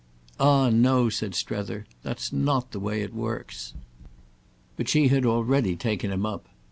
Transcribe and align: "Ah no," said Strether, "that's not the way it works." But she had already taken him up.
"Ah 0.39 0.71
no," 0.71 1.09
said 1.09 1.35
Strether, 1.35 1.85
"that's 2.01 2.33
not 2.33 2.71
the 2.71 2.79
way 2.79 3.03
it 3.03 3.13
works." 3.13 3.73
But 4.75 4.89
she 4.89 5.09
had 5.09 5.27
already 5.27 5.75
taken 5.75 6.11
him 6.11 6.25
up. 6.25 6.47